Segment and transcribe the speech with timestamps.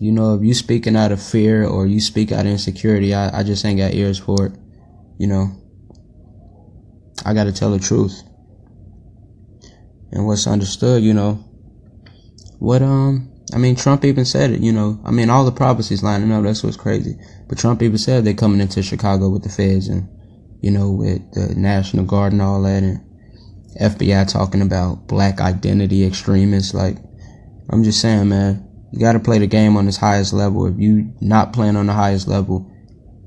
[0.00, 3.40] You know, if you speaking out of fear or you speak out of insecurity, I,
[3.40, 4.52] I just ain't got ears for it.
[5.18, 5.50] You know,
[7.26, 8.22] I got to tell the truth.
[10.10, 11.34] And what's understood, you know,
[12.58, 16.02] what, um, I mean, Trump even said it, you know, I mean, all the prophecies
[16.02, 16.44] lining up.
[16.44, 17.18] That's what's crazy.
[17.46, 20.08] But Trump even said they're coming into Chicago with the feds and,
[20.62, 22.82] you know, with the National Guard and all that.
[22.82, 23.00] And
[23.78, 26.72] FBI talking about black identity extremists.
[26.72, 26.96] Like,
[27.68, 30.66] I'm just saying, man, you got to play the game on this highest level.
[30.66, 32.70] If you not playing on the highest level,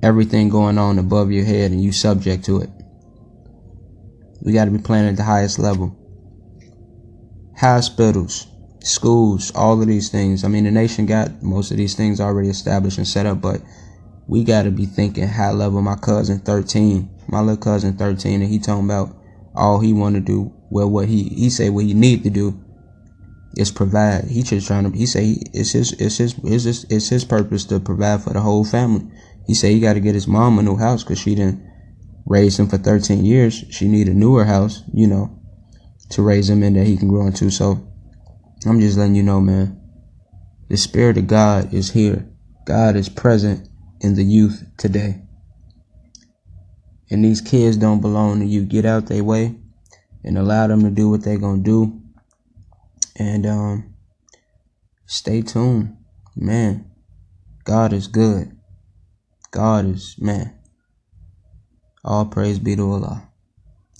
[0.02, 2.70] everything going on above your head and you subject to it.
[4.42, 5.98] We got to be playing at the highest level.
[7.58, 8.48] Hospitals,
[8.82, 10.44] schools, all of these things.
[10.44, 13.62] I mean, the nation got most of these things already established and set up, but
[14.28, 15.82] we got to be thinking high level.
[15.82, 19.16] My cousin 13, my little cousin 13, and he talking about
[19.56, 20.54] all he want to do.
[20.70, 22.59] Well, what he he say what he need to do
[23.56, 24.26] is provide.
[24.26, 24.98] He just trying to.
[24.98, 28.42] He say it's his it's his it's his it's his purpose to provide for the
[28.42, 29.10] whole family.
[29.46, 31.62] He say he got to get his mom a new house because she didn't
[32.26, 33.66] raise him for 13 years.
[33.70, 35.40] She need a newer house, you know,
[36.12, 37.50] to raise him in that he can grow into.
[37.50, 37.86] So
[38.66, 39.80] I'm just letting you know, man.
[40.70, 42.28] The spirit of God is here.
[42.66, 43.67] God is present
[44.00, 45.22] in the youth today.
[47.12, 48.66] And these kids don't belong to you.
[48.66, 49.56] Get out their way
[50.23, 52.03] and allow them to do what they're going to do.
[53.16, 53.95] And um,
[55.06, 55.97] stay tuned.
[56.36, 56.89] Man,
[57.64, 58.58] God is good.
[59.52, 60.58] God is, man.
[62.03, 63.30] All praise be to Allah.